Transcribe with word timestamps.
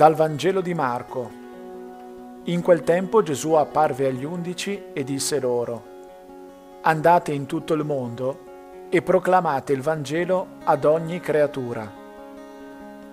Dal 0.00 0.14
Vangelo 0.14 0.62
di 0.62 0.72
Marco. 0.72 1.30
In 2.44 2.62
quel 2.62 2.84
tempo 2.84 3.22
Gesù 3.22 3.52
apparve 3.52 4.06
agli 4.06 4.24
undici 4.24 4.84
e 4.94 5.04
disse 5.04 5.38
loro, 5.38 5.82
Andate 6.80 7.32
in 7.32 7.44
tutto 7.44 7.74
il 7.74 7.84
mondo 7.84 8.88
e 8.88 9.02
proclamate 9.02 9.74
il 9.74 9.82
Vangelo 9.82 10.46
ad 10.64 10.86
ogni 10.86 11.20
creatura. 11.20 11.92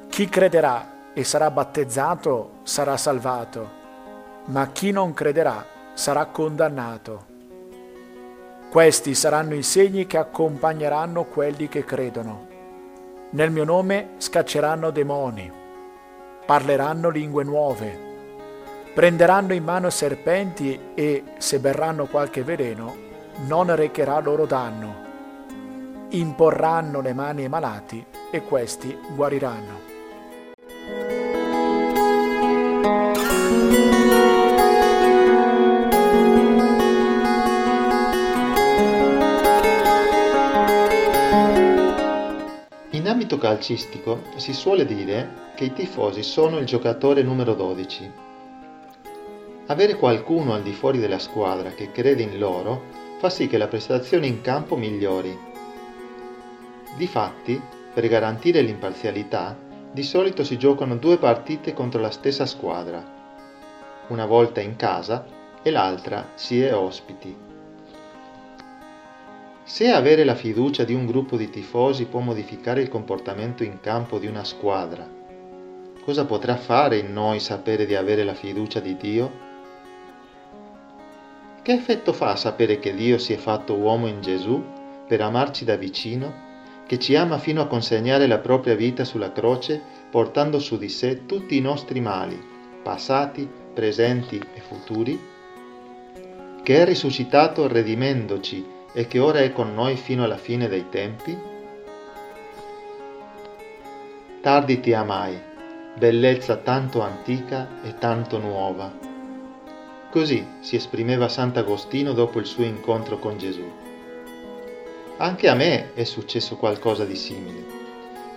Chi 0.07 0.29
crederà 0.29 1.11
e 1.13 1.25
sarà 1.25 1.51
battezzato 1.51 2.59
sarà 2.63 2.95
salvato, 2.95 3.69
ma 4.45 4.67
chi 4.67 4.91
non 4.91 5.13
crederà 5.13 5.65
sarà 5.93 6.27
condannato. 6.27 7.25
Questi 8.69 9.13
saranno 9.13 9.55
i 9.55 9.63
segni 9.63 10.07
che 10.07 10.19
accompagneranno 10.19 11.25
quelli 11.25 11.67
che 11.67 11.83
credono. 11.83 12.47
Nel 13.31 13.51
mio 13.51 13.65
nome 13.65 14.11
scacceranno 14.19 14.89
demoni 14.91 15.65
parleranno 16.47 17.09
lingue 17.09 17.43
nuove, 17.43 17.99
prenderanno 18.93 19.53
in 19.53 19.65
mano 19.65 19.89
serpenti 19.89 20.79
e, 20.95 21.23
se 21.37 21.59
berranno 21.59 22.05
qualche 22.05 22.41
veleno, 22.41 22.95
non 23.47 23.75
recherà 23.75 24.19
loro 24.19 24.45
danno. 24.45 25.05
Imporranno 26.11 27.01
le 27.01 27.13
mani 27.13 27.43
ai 27.43 27.49
malati 27.49 28.03
e 28.31 28.41
questi 28.43 28.97
guariranno. 29.13 29.96
In 43.07 43.13
ambito 43.13 43.37
calcistico 43.37 44.23
si 44.35 44.51
suole 44.51 44.83
dire 44.83 45.51
che 45.55 45.63
i 45.63 45.71
tifosi 45.71 46.23
sono 46.23 46.57
il 46.57 46.65
giocatore 46.65 47.21
numero 47.21 47.53
12. 47.53 48.11
Avere 49.67 49.95
qualcuno 49.95 50.53
al 50.53 50.61
di 50.61 50.73
fuori 50.73 50.99
della 50.99 51.17
squadra 51.17 51.69
che 51.69 51.93
crede 51.93 52.23
in 52.23 52.37
loro 52.37 52.83
fa 53.19 53.29
sì 53.29 53.47
che 53.47 53.57
la 53.57 53.69
prestazione 53.69 54.27
in 54.27 54.41
campo 54.41 54.75
migliori. 54.75 55.39
Difatti, 56.97 57.61
per 57.93 58.05
garantire 58.09 58.59
l'imparzialità, 58.59 59.57
di 59.89 60.03
solito 60.03 60.43
si 60.43 60.57
giocano 60.57 60.97
due 60.97 61.17
partite 61.17 61.71
contro 61.71 62.01
la 62.01 62.11
stessa 62.11 62.45
squadra, 62.45 63.01
una 64.07 64.25
volta 64.25 64.59
in 64.59 64.75
casa 64.75 65.25
e 65.63 65.71
l'altra 65.71 66.31
si 66.33 66.61
è 66.61 66.75
ospiti. 66.75 67.46
Se 69.67 69.91
avere 69.91 70.23
la 70.23 70.35
fiducia 70.35 70.83
di 70.83 70.95
un 70.95 71.05
gruppo 71.05 71.37
di 71.37 71.49
tifosi 71.49 72.05
può 72.05 72.21
modificare 72.21 72.81
il 72.81 72.89
comportamento 72.89 73.63
in 73.63 73.79
campo 73.79 74.17
di 74.17 74.25
una 74.25 74.43
squadra 74.43 75.17
cosa 76.07 76.23
potrà 76.23 76.55
fare 76.55 76.99
in 76.99 77.11
noi 77.11 77.41
sapere 77.41 77.85
di 77.85 77.93
avere 77.93 78.23
la 78.23 78.33
fiducia 78.33 78.79
di 78.79 78.95
Dio? 78.95 79.29
Che 81.61 81.73
effetto 81.73 82.13
fa 82.13 82.37
sapere 82.37 82.79
che 82.79 82.95
Dio 82.95 83.17
si 83.17 83.33
è 83.33 83.35
fatto 83.35 83.73
uomo 83.73 84.07
in 84.07 84.21
Gesù 84.21 84.63
per 85.05 85.19
amarci 85.19 85.65
da 85.65 85.75
vicino, 85.75 86.33
che 86.85 86.97
ci 86.97 87.13
ama 87.17 87.39
fino 87.39 87.61
a 87.61 87.67
consegnare 87.67 88.25
la 88.25 88.37
propria 88.37 88.73
vita 88.73 89.03
sulla 89.03 89.33
croce 89.33 89.81
portando 90.09 90.59
su 90.59 90.77
di 90.77 90.87
sé 90.87 91.25
tutti 91.25 91.57
i 91.57 91.61
nostri 91.61 91.99
mali, 91.99 92.41
passati, 92.81 93.45
presenti 93.73 94.41
e 94.53 94.61
futuri? 94.61 95.19
Che 96.63 96.73
è 96.73 96.85
risuscitato 96.85 97.67
redimendoci 97.67 98.65
e 98.97 99.05
che 99.05 99.19
ora 99.19 99.41
è 99.41 99.53
con 99.53 99.75
noi 99.75 99.95
fino 99.95 100.23
alla 100.23 100.37
fine 100.37 100.67
dei 100.67 100.89
tempi? 100.89 101.37
Tardi 104.41 104.79
ti 104.79 104.91
amai, 104.91 105.39
bellezza 105.95 106.55
tanto 106.55 107.01
antica 107.01 107.83
e 107.83 107.99
tanto 107.99 108.39
nuova. 108.39 108.91
Così 110.09 110.43
si 110.61 110.77
esprimeva 110.77 111.29
Sant'Agostino 111.29 112.13
dopo 112.13 112.39
il 112.39 112.47
suo 112.47 112.63
incontro 112.63 113.19
con 113.19 113.37
Gesù. 113.37 113.71
Anche 115.17 115.47
a 115.47 115.53
me 115.53 115.93
è 115.93 116.03
successo 116.03 116.55
qualcosa 116.55 117.05
di 117.05 117.15
simile. 117.15 117.65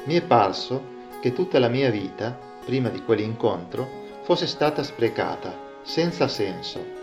Mi 0.04 0.16
è 0.16 0.20
parso 0.20 0.82
che 1.22 1.32
tutta 1.32 1.59
la 1.59 1.69
mia 1.69 1.88
vita, 1.88 2.38
prima 2.66 2.91
di 2.91 3.03
quell'incontro, 3.03 3.88
fosse 4.25 4.47
stata 4.47 4.82
sprecata, 4.82 5.56
senza 5.81 6.28
senso. 6.28 7.00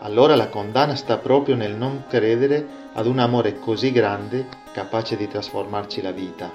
Allora 0.00 0.36
la 0.36 0.48
condanna 0.48 0.94
sta 0.94 1.18
proprio 1.18 1.56
nel 1.56 1.74
non 1.74 2.04
credere 2.08 2.66
ad 2.92 3.06
un 3.06 3.18
amore 3.18 3.58
così 3.58 3.90
grande 3.90 4.46
capace 4.72 5.16
di 5.16 5.26
trasformarci 5.26 6.00
la 6.02 6.12
vita. 6.12 6.50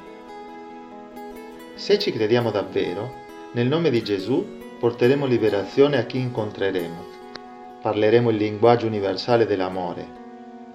Se 1.75 1.99
ci 1.99 2.11
crediamo 2.11 2.51
davvero, 2.51 3.21
nel 3.51 3.67
nome 3.67 3.89
di 3.89 4.01
Gesù 4.01 4.61
porteremo 4.79 5.25
liberazione 5.25 5.97
a 5.97 6.05
chi 6.05 6.19
incontreremo. 6.19 7.05
Parleremo 7.81 8.29
il 8.29 8.37
linguaggio 8.37 8.87
universale 8.87 9.45
dell'amore. 9.45 10.21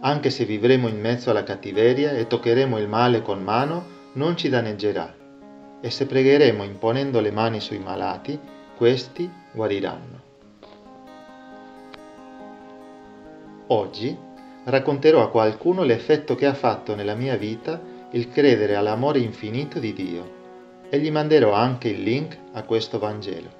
Anche 0.01 0.29
se 0.29 0.45
vivremo 0.45 0.89
in 0.89 1.01
mezzo 1.01 1.31
alla 1.31 1.45
cattiveria 1.45 2.13
e 2.13 2.27
toccheremo 2.27 2.79
il 2.79 2.87
male 2.87 3.23
con 3.23 3.43
mano, 3.43 3.97
non 4.13 4.37
ci 4.37 4.49
danneggerà. 4.51 5.15
E 5.81 5.91
se 5.91 6.07
pregheremo 6.07 6.63
imponendo 6.63 7.21
le 7.21 7.31
mani 7.31 7.61
sui 7.61 7.79
malati, 7.79 8.39
questi 8.77 9.31
guariranno. 9.53 10.28
Oggi 13.69 14.17
racconterò 14.65 15.23
a 15.23 15.31
qualcuno 15.31 15.83
l'effetto 15.83 16.35
che 16.35 16.47
ha 16.47 16.55
fatto 16.55 16.95
nella 16.95 17.15
mia 17.15 17.37
vita 17.37 17.81
il 18.13 18.31
credere 18.31 18.77
all'amore 18.77 19.19
infinito 19.19 19.79
di 19.79 19.93
Dio 19.93 20.37
e 20.89 20.99
gli 20.99 21.11
manderò 21.11 21.53
anche 21.53 21.89
il 21.89 22.03
link 22.03 22.39
a 22.53 22.63
questo 22.63 22.99
Vangelo. 22.99 23.58